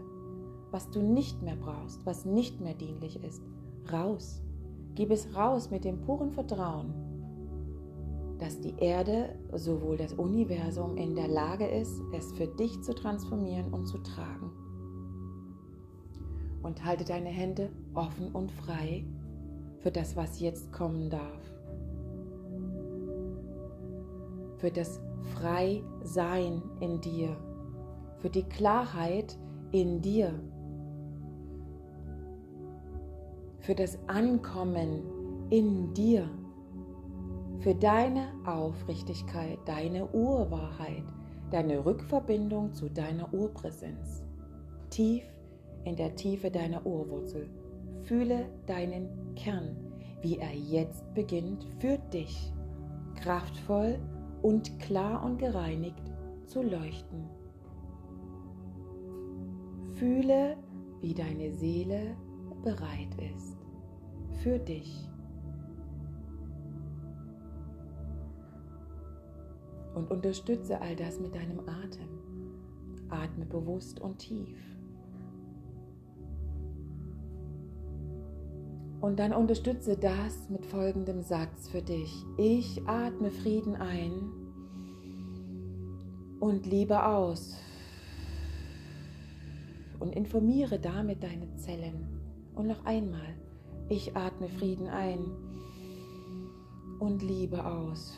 was 0.71 0.91
du 0.91 1.01
nicht 1.01 1.41
mehr 1.43 1.57
brauchst, 1.57 2.05
was 2.05 2.25
nicht 2.25 2.61
mehr 2.61 2.75
dienlich 2.75 3.23
ist, 3.23 3.43
raus 3.91 4.43
Gib 4.95 5.11
es 5.11 5.35
raus 5.35 5.71
mit 5.71 5.85
dem 5.85 6.03
puren 6.03 6.33
Vertrauen, 6.33 6.93
dass 8.39 8.61
die 8.61 8.75
Erde, 8.79 9.35
sowohl 9.53 9.97
das 9.97 10.13
Universum 10.13 10.97
in 10.97 11.15
der 11.15 11.29
Lage 11.29 11.67
ist, 11.67 12.03
es 12.13 12.33
für 12.33 12.47
dich 12.47 12.83
zu 12.83 12.95
transformieren 12.95 13.73
und 13.73 13.87
zu 13.87 13.99
tragen. 13.99 14.51
Und 16.63 16.85
halte 16.85 17.05
deine 17.05 17.31
Hände 17.31 17.71
offen 17.95 18.33
und 18.33 18.53
frei 18.53 19.05
für 19.79 19.91
das, 19.91 20.15
was 20.15 20.41
jetzt 20.41 20.71
kommen 20.73 21.09
darf. 21.09 21.43
Für 24.59 24.71
das 24.71 25.01
Frei-Sein 25.35 26.63
in 26.81 27.01
dir. 27.01 27.37
Für 28.19 28.31
die 28.31 28.45
Klarheit 28.45 29.39
in 29.73 30.03
dir 30.03 30.39
für 33.62 33.75
das 33.77 33.96
Ankommen 34.09 35.03
in 35.51 35.94
dir, 35.94 36.29
für 37.61 37.75
deine 37.75 38.27
Aufrichtigkeit, 38.44 39.59
deine 39.66 40.09
Urwahrheit, 40.09 41.05
deine 41.51 41.85
Rückverbindung 41.85 42.75
zu 42.75 42.88
deiner 42.88 43.33
Urpräsenz. 43.33 44.25
Tief 44.90 45.22
in 45.85 45.94
der 45.94 46.16
Tiefe 46.16 46.51
deiner 46.51 46.85
Urwurzel. 46.85 47.48
Fühle 48.03 48.46
deinen 48.66 49.35
Kern, 49.37 49.77
wie 50.22 50.38
er 50.38 50.55
jetzt 50.55 51.14
beginnt 51.14 51.64
für 51.79 51.98
dich, 52.12 52.53
kraftvoll 53.14 54.01
und 54.42 54.77
klar 54.81 55.25
und 55.25 55.38
gereinigt 55.38 56.03
zu 56.46 56.62
leuchten. 56.62 57.29
Fühle, 59.94 60.57
wie 61.01 61.14
deine 61.14 61.53
Seele 61.53 62.16
bereit 62.64 63.14
ist 63.37 63.52
für 64.43 64.59
dich. 64.59 65.09
Und 69.95 70.11
unterstütze 70.11 70.81
all 70.81 70.97
das 70.97 71.21
mit 71.21 71.35
deinem 71.35 71.61
Atem. 71.61 72.09
Atme 73.09 73.45
bewusst 73.45 74.01
und 74.01 74.19
tief. 74.19 74.57
Und 79.01 79.19
dann 79.19 79.33
unterstütze 79.33 79.97
das 79.97 80.49
mit 80.49 80.65
folgendem 80.65 81.23
Satz 81.23 81.69
für 81.69 81.83
dich. 81.83 82.25
Ich 82.39 82.81
atme 82.87 83.31
Frieden 83.31 83.77
ein 83.77 84.31
und 86.41 86.67
Liebe 86.67 87.05
aus. 87.05 87.59
Und 89.99 90.15
informiere 90.15 90.79
damit 90.79 91.23
deine 91.23 91.55
Zellen. 91.57 92.21
Und 92.55 92.67
noch 92.69 92.85
einmal. 92.85 93.42
Ich 93.93 94.17
atme 94.17 94.49
Frieden 94.49 94.89
ein 94.89 95.19
und 96.99 97.23
Liebe 97.23 97.63
aus 97.63 98.17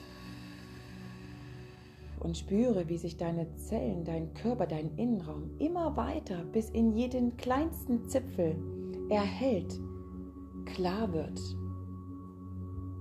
und 2.21 2.39
spüre, 2.39 2.89
wie 2.89 2.97
sich 2.97 3.17
deine 3.17 3.53
Zellen, 3.57 4.05
dein 4.05 4.33
Körper, 4.35 4.69
dein 4.69 4.97
Innenraum 4.97 5.51
immer 5.59 5.97
weiter 5.97 6.45
bis 6.45 6.71
in 6.71 6.93
jeden 6.93 7.37
kleinsten 7.37 8.09
Zipfel 8.09 8.55
erhält, 9.11 9.81
klar 10.65 11.13
wird, 11.13 11.41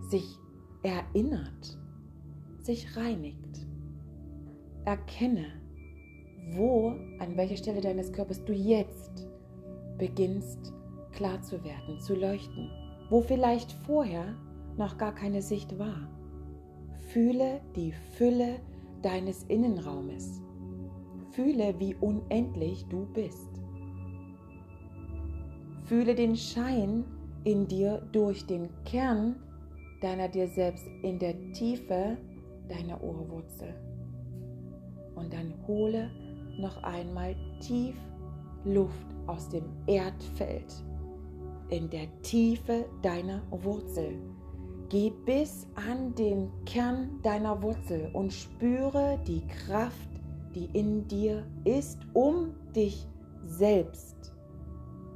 sich 0.09 0.39
erinnert, 0.81 1.77
sich 2.63 2.97
reinigt. 2.97 3.67
Erkenne, 4.85 5.45
wo, 6.53 6.87
an 7.19 7.37
welcher 7.37 7.57
Stelle 7.57 7.81
deines 7.81 8.11
Körpers 8.11 8.43
du 8.43 8.51
jetzt 8.51 9.27
beginnst 9.99 10.73
klar 11.13 11.41
zu 11.41 11.63
werden, 11.63 11.99
zu 11.99 12.15
leuchten, 12.15 12.69
wo 13.09 13.21
vielleicht 13.21 13.71
vorher 13.71 14.35
noch 14.77 14.97
gar 14.97 15.13
keine 15.13 15.41
Sicht 15.41 15.77
war. 15.79 16.09
Fühle 17.09 17.61
die 17.75 17.91
Fülle 18.17 18.59
deines 19.01 19.43
Innenraumes. 19.43 20.41
Fühle, 21.31 21.75
wie 21.79 21.95
unendlich 21.95 22.85
du 22.89 23.05
bist. 23.13 23.49
Fühle 25.83 26.15
den 26.15 26.35
Schein 26.35 27.03
in 27.43 27.67
dir 27.67 28.01
durch 28.11 28.45
den 28.45 28.69
Kern 28.85 29.35
deiner 30.01 30.27
dir 30.27 30.47
selbst 30.47 30.85
in 31.01 31.19
der 31.19 31.51
Tiefe 31.53 32.17
deiner 32.67 33.01
Urwurzel. 33.03 33.73
Und 35.15 35.33
dann 35.33 35.53
hole 35.67 36.09
noch 36.59 36.81
einmal 36.83 37.35
tief 37.59 37.95
Luft 38.65 39.07
aus 39.27 39.49
dem 39.49 39.65
Erdfeld 39.87 40.73
in 41.73 41.89
der 41.89 42.07
Tiefe 42.21 42.85
deiner 43.01 43.41
Wurzel 43.49 44.19
Geh 44.93 45.09
bis 45.09 45.65
an 45.73 46.13
den 46.13 46.51
Kern 46.65 47.19
deiner 47.23 47.63
Wurzel 47.63 48.11
und 48.13 48.31
spüre 48.31 49.19
die 49.25 49.41
Kraft, 49.47 50.07
die 50.53 50.69
in 50.73 51.07
dir 51.07 51.47
ist, 51.63 51.97
um 52.13 52.53
dich 52.75 53.07
selbst 53.43 54.35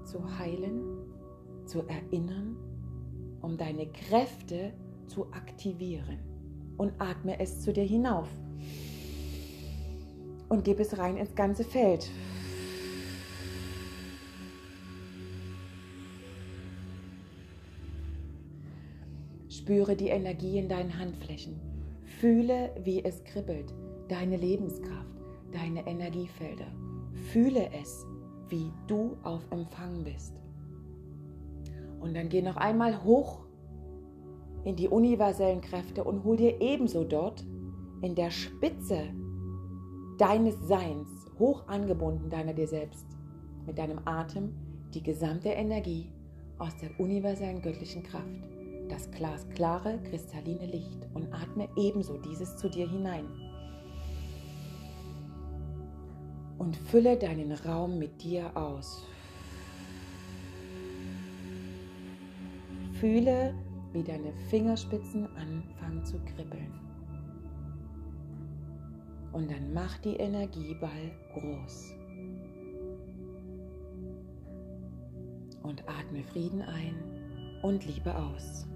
zu 0.04 0.39
heilen, 0.39 0.82
zu 1.67 1.84
erinnern, 1.88 2.58
um 3.43 3.56
deine 3.56 3.86
Kräfte 3.86 4.74
zu 5.06 5.28
aktivieren. 5.32 6.17
Und 6.78 6.93
atme 6.98 7.39
es 7.39 7.62
zu 7.62 7.72
dir 7.72 7.86
hinauf. 7.86 8.30
Und 10.50 10.63
gib 10.63 10.80
es 10.80 10.98
rein 10.98 11.17
ins 11.17 11.36
ganze 11.36 11.63
Feld. 11.63 12.10
Spüre 19.67 19.97
die 19.97 20.08
Energie 20.08 20.58
in 20.60 20.69
deinen 20.69 20.97
Handflächen. 20.97 21.60
Fühle, 22.21 22.71
wie 22.86 23.03
es 23.03 23.21
kribbelt, 23.25 23.73
deine 24.08 24.38
Lebenskraft, 24.38 25.21
deine 25.51 25.86
Energiefelder. 25.86 26.67
Fühle 27.34 27.69
es, 27.73 28.06
wie 28.47 28.71
du 28.88 29.17
auf 29.23 29.41
Empfang 29.51 30.06
bist. 30.06 30.34
Und 31.99 32.15
dann 32.15 32.30
geh 32.30 32.41
noch 32.41 32.56
einmal 32.56 33.03
hoch 33.03 33.41
in 34.63 34.77
die 34.77 34.88
universellen 34.88 35.60
Kräfte 35.60 36.06
und 36.06 36.23
hol 36.23 36.38
dir 36.38 36.62
ebenso 36.62 37.03
dort 37.03 37.45
in 38.01 38.15
der 38.15 38.32
Spitze 38.32 39.01
deines 40.17 40.56
Seins, 40.65 41.10
hoch 41.39 41.67
angebunden 41.67 42.30
deiner 42.30 42.53
dir 42.53 42.69
selbst, 42.69 43.06
mit 43.65 43.77
deinem 43.77 43.99
Atem 44.06 44.53
die 44.93 45.03
gesamte 45.03 45.49
Energie 45.49 46.10
aus 46.58 46.73
der 46.77 46.97
universellen 47.01 47.62
göttlichen 47.62 48.03
Kraft 48.03 48.57
das 48.88 49.10
glasklare, 49.12 50.00
kristalline 50.10 50.65
Licht 50.65 51.08
und 51.13 51.32
atme 51.34 51.67
ebenso 51.76 52.17
dieses 52.17 52.56
zu 52.58 52.69
dir 52.69 52.89
hinein. 52.89 53.26
Und 56.58 56.76
fülle 56.76 57.17
deinen 57.17 57.52
Raum 57.52 58.00
mit 58.00 58.21
dir 58.21 58.56
aus. 58.58 59.06
Fühle, 62.93 63.54
wie 63.93 64.04
deine 64.04 64.34
Fingerspitzen 64.50 65.28
anfangen 65.36 66.04
zu 66.04 66.19
kribbeln. 66.19 66.73
Und 69.34 69.52
dann 69.52 69.71
mach 69.73 69.97
die 70.00 70.15
Energieball 70.15 71.12
groß. 71.34 71.93
Und 75.62 75.84
atme 75.88 76.23
Frieden 76.23 76.62
ein 76.63 76.95
und 77.62 77.86
Liebe 77.86 78.15
aus. 78.15 78.67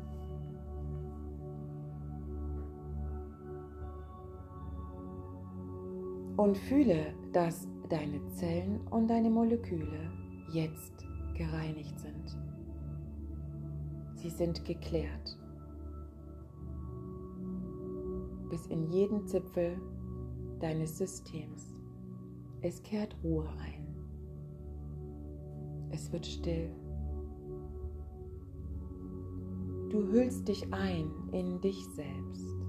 Und 6.41 6.57
fühle, 6.57 7.13
dass 7.33 7.67
deine 7.87 8.19
Zellen 8.29 8.81
und 8.89 9.07
deine 9.07 9.29
Moleküle 9.29 10.11
jetzt 10.51 11.05
gereinigt 11.35 11.99
sind. 11.99 12.35
Sie 14.15 14.31
sind 14.31 14.65
geklärt. 14.65 15.37
Bis 18.49 18.65
in 18.65 18.89
jeden 18.89 19.27
Zipfel 19.27 19.79
deines 20.59 20.97
Systems. 20.97 21.75
Es 22.61 22.81
kehrt 22.81 23.15
Ruhe 23.23 23.47
ein. 23.59 23.85
Es 25.91 26.11
wird 26.11 26.25
still. 26.25 26.71
Du 29.91 30.07
hüllst 30.07 30.47
dich 30.47 30.73
ein 30.73 31.11
in 31.33 31.61
dich 31.61 31.85
selbst. 31.95 32.60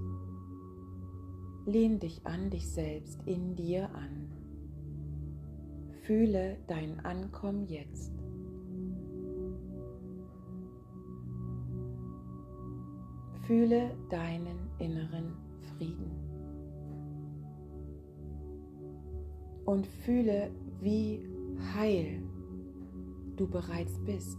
Lehn 1.65 1.99
dich 1.99 2.25
an 2.25 2.49
dich 2.49 2.69
selbst, 2.69 3.19
in 3.25 3.55
dir 3.55 3.89
an. 3.95 4.27
Fühle 6.01 6.57
dein 6.67 6.99
Ankommen 7.05 7.65
jetzt. 7.67 8.11
Fühle 13.43 13.91
deinen 14.09 14.69
inneren 14.79 15.33
Frieden. 15.77 16.11
Und 19.63 19.87
fühle, 19.87 20.51
wie 20.81 21.25
heil 21.73 22.21
du 23.37 23.47
bereits 23.47 23.97
bist. 23.99 24.37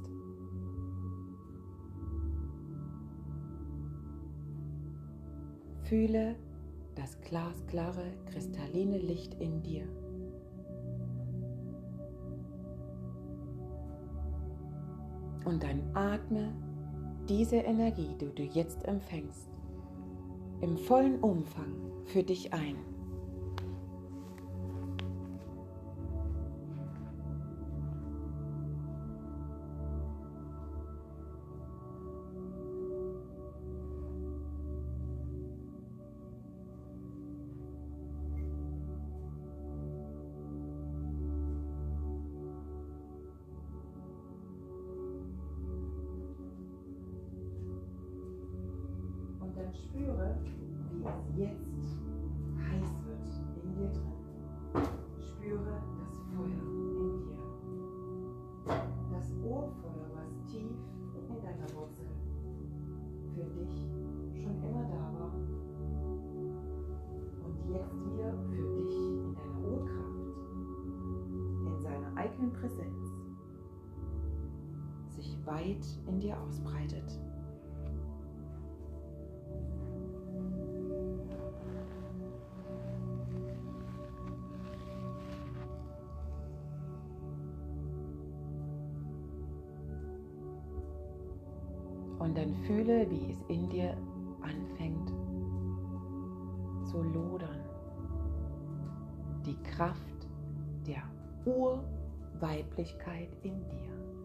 Fühle 5.85 6.37
das 6.95 7.21
glasklare, 7.23 8.13
kristalline 8.27 8.99
Licht 8.99 9.35
in 9.41 9.63
dir. 9.63 9.87
Und 15.45 15.63
dann 15.63 15.83
atme 15.95 16.53
diese 17.29 17.57
Energie, 17.57 18.15
die 18.21 18.35
du 18.35 18.43
jetzt 18.43 18.85
empfängst, 18.85 19.49
im 20.61 20.79
vollen 20.79 21.21
Umfang 21.21 21.75
für 22.05 22.23
dich 22.23 22.53
ein. 22.53 22.94
Weit 75.47 75.87
in 76.07 76.21
dir 76.21 76.41
ausbreitet. 76.41 77.21
Und 92.19 92.39
dann 92.39 92.55
fühle, 92.67 93.11
wie 93.11 93.31
es 93.31 93.43
in 93.49 93.69
dir 93.69 93.95
anfängt 94.41 95.09
zu 96.87 97.03
lodern. 97.03 97.61
Die 99.45 99.57
Kraft 99.63 100.01
der 100.87 101.03
Urweiblichkeit 101.45 103.29
in 103.43 103.53
dir. 103.69 104.24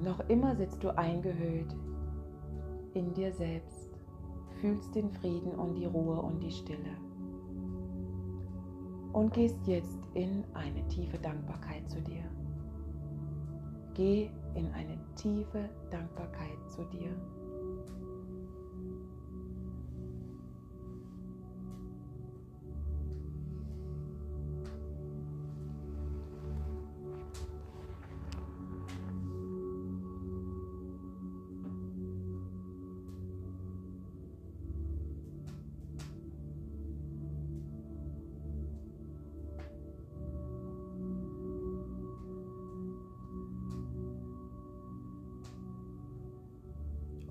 Noch 0.00 0.20
immer 0.28 0.54
sitzt 0.54 0.82
du 0.82 0.96
eingehüllt 0.96 1.74
in 2.94 3.12
dir 3.14 3.32
selbst, 3.32 3.90
fühlst 4.60 4.94
den 4.94 5.10
Frieden 5.10 5.52
und 5.52 5.74
die 5.74 5.86
Ruhe 5.86 6.20
und 6.20 6.42
die 6.42 6.50
Stille 6.50 6.96
und 9.12 9.32
gehst 9.32 9.66
jetzt 9.66 9.98
in 10.14 10.44
eine 10.54 10.86
tiefe 10.88 11.18
Dankbarkeit 11.18 11.88
zu 11.88 12.00
dir. 12.00 12.22
Geh 13.94 14.30
in 14.54 14.70
eine 14.72 14.98
tiefe 15.16 15.68
Dankbarkeit 15.90 16.58
zu 16.68 16.84
dir. 16.84 17.10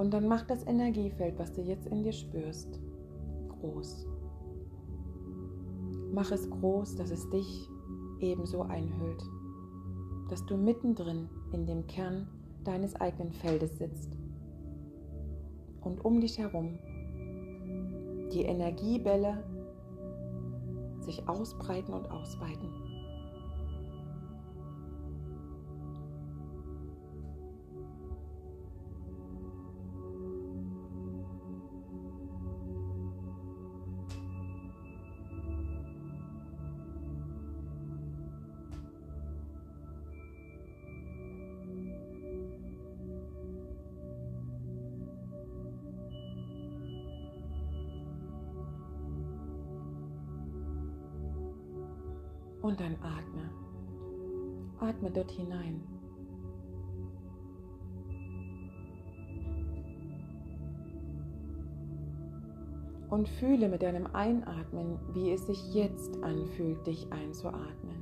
Und 0.07 0.13
dann 0.13 0.29
mach 0.29 0.45
das 0.45 0.65
Energiefeld, 0.65 1.37
was 1.37 1.51
du 1.51 1.61
jetzt 1.61 1.85
in 1.87 2.01
dir 2.01 2.13
spürst, 2.13 2.79
groß. 3.49 4.07
Mach 6.13 6.31
es 6.31 6.49
groß, 6.49 6.95
dass 6.95 7.11
es 7.11 7.29
dich 7.29 7.69
ebenso 8.21 8.61
einhüllt, 8.61 9.21
dass 10.29 10.45
du 10.45 10.55
mittendrin 10.55 11.27
in 11.51 11.65
dem 11.65 11.85
Kern 11.87 12.29
deines 12.63 12.95
eigenen 12.95 13.33
Feldes 13.33 13.79
sitzt 13.79 14.17
und 15.81 16.05
um 16.05 16.21
dich 16.21 16.37
herum 16.37 16.79
die 18.31 18.43
Energiebälle 18.43 19.43
sich 21.01 21.27
ausbreiten 21.27 21.93
und 21.93 22.09
ausweiten. 22.09 22.86
Hinein. 55.37 55.81
Und 63.09 63.29
fühle 63.29 63.69
mit 63.69 63.83
deinem 63.83 64.07
Einatmen, 64.07 64.99
wie 65.13 65.31
es 65.31 65.47
sich 65.47 65.73
jetzt 65.73 66.21
anfühlt, 66.23 66.85
dich 66.85 67.11
einzuatmen. 67.11 67.95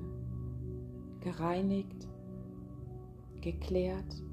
Gereinigt, 1.20 2.08
geklärt, 3.42 4.24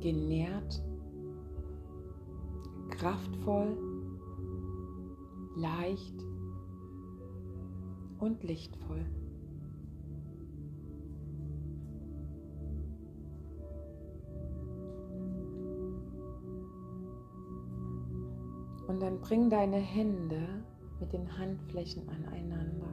genährt, 0.00 0.82
kraftvoll, 2.90 3.76
leicht 5.56 6.14
und 8.20 8.42
lichtvoll. 8.44 9.04
Und 18.86 19.00
dann 19.00 19.20
bring 19.20 19.48
deine 19.48 19.76
Hände 19.78 20.62
mit 21.00 21.12
den 21.12 21.38
Handflächen 21.38 22.02
aneinander. 22.08 22.88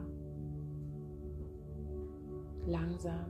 Langsam 2.66 3.26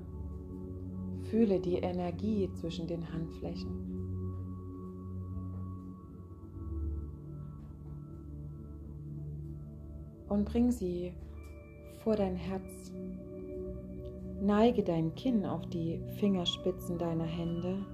fühle 1.30 1.60
die 1.60 1.76
Energie 1.76 2.50
zwischen 2.54 2.86
den 2.86 3.10
Handflächen. 3.12 3.92
Und 10.28 10.44
bring 10.44 10.70
sie 10.70 11.12
vor 12.02 12.16
dein 12.16 12.36
Herz. 12.36 12.92
Neige 14.40 14.82
dein 14.82 15.14
Kinn 15.14 15.46
auf 15.46 15.66
die 15.68 16.00
Fingerspitzen 16.18 16.98
deiner 16.98 17.24
Hände. 17.24 17.84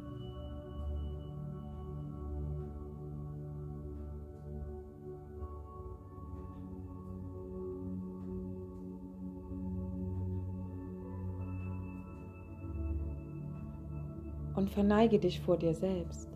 Und 14.68 14.74
verneige 14.74 15.18
dich 15.18 15.40
vor 15.40 15.56
dir 15.56 15.72
selbst. 15.72 16.28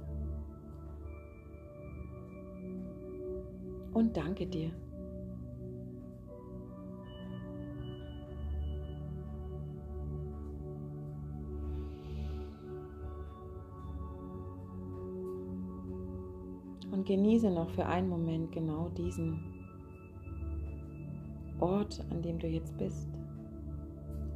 Und 3.93 4.17
danke 4.17 4.47
dir. 4.47 4.71
Und 16.91 17.05
genieße 17.05 17.51
noch 17.51 17.69
für 17.73 17.85
einen 17.85 18.09
Moment 18.09 18.51
genau 18.51 18.89
diesen 18.97 19.45
Ort, 21.61 22.03
an 22.09 22.23
dem 22.23 22.39
du 22.39 22.47
jetzt 22.47 22.79
bist. 22.79 23.11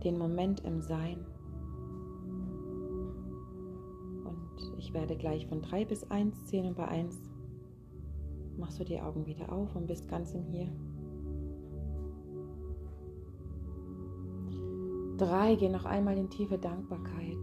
Den 0.04 0.18
Moment 0.18 0.60
im 0.66 0.82
Sein. 0.82 1.24
Werde 4.96 5.14
gleich 5.14 5.46
von 5.46 5.60
3 5.60 5.84
bis 5.84 6.10
1 6.10 6.46
zählen 6.46 6.68
und 6.68 6.76
bei 6.76 6.88
1 6.88 7.20
machst 8.56 8.80
du 8.80 8.84
die 8.84 8.98
Augen 8.98 9.26
wieder 9.26 9.52
auf 9.52 9.76
und 9.76 9.86
bist 9.86 10.08
ganz 10.08 10.32
im 10.32 10.42
Hier. 10.44 10.68
3, 15.18 15.56
geh 15.56 15.68
noch 15.68 15.84
einmal 15.84 16.16
in 16.16 16.30
tiefe 16.30 16.56
Dankbarkeit 16.56 17.38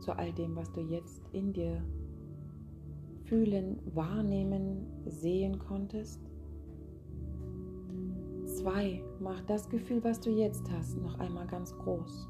zu 0.00 0.12
all 0.16 0.32
dem, 0.32 0.54
was 0.54 0.70
du 0.72 0.80
jetzt 0.80 1.22
in 1.32 1.52
dir 1.52 1.82
fühlen, 3.24 3.80
wahrnehmen, 3.94 4.86
sehen 5.06 5.58
konntest. 5.58 6.20
Zwei, 8.44 9.02
mach 9.20 9.40
das 9.42 9.68
Gefühl, 9.68 10.02
was 10.04 10.20
du 10.20 10.30
jetzt 10.30 10.70
hast, 10.70 10.96
noch 10.98 11.18
einmal 11.18 11.46
ganz 11.48 11.76
groß. 11.78 12.28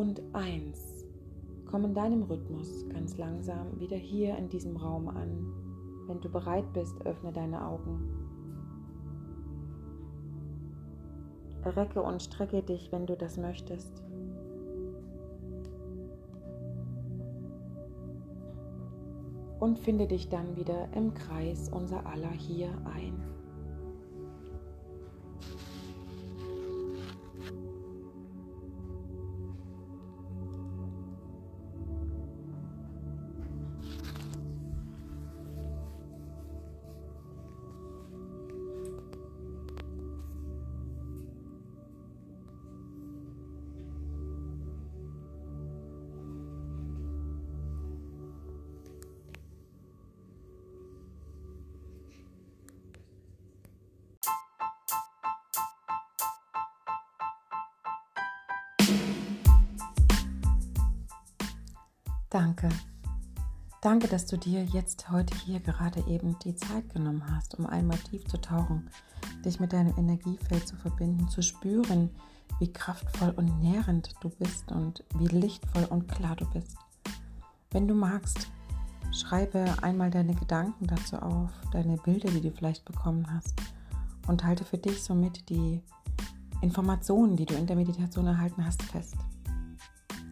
Und 0.00 0.22
1. 0.32 1.04
Komm 1.70 1.84
in 1.84 1.94
deinem 1.94 2.22
Rhythmus 2.22 2.88
ganz 2.88 3.18
langsam 3.18 3.78
wieder 3.78 3.98
hier 3.98 4.34
in 4.38 4.48
diesem 4.48 4.78
Raum 4.78 5.08
an. 5.08 5.52
Wenn 6.06 6.22
du 6.22 6.30
bereit 6.30 6.72
bist, 6.72 7.04
öffne 7.04 7.30
deine 7.32 7.62
Augen. 7.62 8.00
Recke 11.66 12.00
und 12.00 12.22
strecke 12.22 12.62
dich, 12.62 12.90
wenn 12.90 13.04
du 13.04 13.14
das 13.14 13.36
möchtest. 13.36 14.02
Und 19.58 19.78
finde 19.78 20.06
dich 20.06 20.30
dann 20.30 20.56
wieder 20.56 20.88
im 20.94 21.12
Kreis 21.12 21.68
unser 21.68 22.06
aller 22.06 22.30
hier 22.30 22.70
ein. 22.86 23.22
Danke, 64.00 64.14
dass 64.14 64.24
du 64.24 64.38
dir 64.38 64.64
jetzt 64.64 65.10
heute 65.10 65.36
hier 65.44 65.60
gerade 65.60 66.02
eben 66.08 66.34
die 66.38 66.54
Zeit 66.54 66.88
genommen 66.94 67.22
hast, 67.30 67.58
um 67.58 67.66
einmal 67.66 67.98
tief 67.98 68.24
zu 68.24 68.40
tauchen, 68.40 68.88
dich 69.44 69.60
mit 69.60 69.74
deinem 69.74 69.94
Energiefeld 69.98 70.66
zu 70.66 70.74
verbinden, 70.76 71.28
zu 71.28 71.42
spüren, 71.42 72.08
wie 72.60 72.72
kraftvoll 72.72 73.28
und 73.36 73.60
nährend 73.60 74.14
du 74.22 74.30
bist 74.30 74.72
und 74.72 75.04
wie 75.18 75.26
lichtvoll 75.26 75.84
und 75.84 76.08
klar 76.08 76.34
du 76.34 76.48
bist. 76.48 76.78
Wenn 77.72 77.86
du 77.86 77.92
magst, 77.92 78.48
schreibe 79.12 79.66
einmal 79.82 80.10
deine 80.10 80.34
Gedanken 80.34 80.86
dazu 80.86 81.16
auf, 81.16 81.50
deine 81.70 81.98
Bilder, 81.98 82.30
die 82.30 82.40
du 82.40 82.52
vielleicht 82.52 82.86
bekommen 82.86 83.26
hast 83.30 83.52
und 84.28 84.44
halte 84.44 84.64
für 84.64 84.78
dich 84.78 85.02
somit 85.02 85.50
die 85.50 85.82
Informationen, 86.62 87.36
die 87.36 87.44
du 87.44 87.52
in 87.52 87.66
der 87.66 87.76
Meditation 87.76 88.26
erhalten 88.26 88.64
hast, 88.64 88.82
fest. 88.82 89.16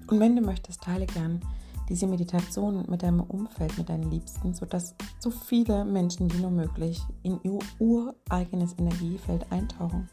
Und 0.06 0.20
wenn 0.20 0.36
du 0.36 0.40
möchtest, 0.40 0.84
teile 0.84 1.04
gern 1.04 1.42
diese 1.88 2.06
Meditation 2.06 2.84
mit 2.88 3.02
deinem 3.02 3.20
Umfeld, 3.20 3.76
mit 3.78 3.88
deinen 3.88 4.10
Liebsten, 4.10 4.54
sodass 4.54 4.94
so 5.18 5.30
viele 5.30 5.84
Menschen 5.84 6.32
wie 6.32 6.38
nur 6.38 6.50
möglich 6.50 7.00
in 7.22 7.40
ihr 7.42 7.58
ureigenes 7.78 8.78
Energiefeld 8.78 9.50
eintauchen, 9.50 10.08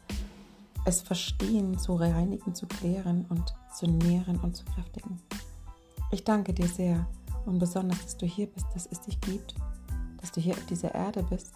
es 0.84 1.02
verstehen, 1.02 1.78
zu 1.78 1.96
reinigen, 1.96 2.54
zu 2.54 2.66
klären 2.66 3.26
und 3.28 3.54
zu 3.74 3.86
nähren 3.86 4.38
und 4.40 4.56
zu 4.56 4.64
kräftigen. 4.64 5.20
Ich 6.10 6.24
danke 6.24 6.54
dir 6.54 6.68
sehr 6.68 7.06
und 7.44 7.58
besonders, 7.58 8.02
dass 8.02 8.16
du 8.16 8.26
hier 8.26 8.46
bist, 8.46 8.66
dass 8.74 8.86
es 8.86 9.00
dich 9.00 9.20
gibt, 9.20 9.54
dass 10.20 10.32
du 10.32 10.40
hier 10.40 10.54
auf 10.54 10.66
dieser 10.66 10.94
Erde 10.94 11.22
bist. 11.22 11.54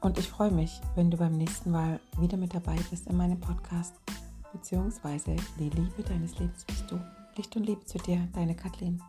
Und 0.00 0.18
ich 0.18 0.28
freue 0.28 0.52
mich, 0.52 0.80
wenn 0.94 1.10
du 1.10 1.16
beim 1.16 1.36
nächsten 1.36 1.70
Mal 1.70 1.98
wieder 2.18 2.36
mit 2.36 2.54
dabei 2.54 2.76
bist 2.90 3.06
in 3.08 3.16
meinem 3.16 3.40
Podcast, 3.40 3.94
beziehungsweise 4.52 5.34
die 5.58 5.70
Liebe 5.70 6.02
deines 6.08 6.38
Lebens 6.38 6.64
bist 6.64 6.90
du. 6.90 7.00
Licht 7.38 7.54
und 7.54 7.66
Liebe 7.66 7.84
zu 7.84 7.98
dir, 7.98 8.28
deine 8.34 8.56
Kathleen. 8.56 9.00